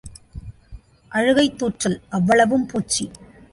[1.11, 3.11] அழுகைத் தூற்றல் அவ்வளவும் பூச்சி.